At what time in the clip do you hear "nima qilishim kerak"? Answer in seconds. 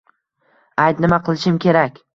1.07-2.07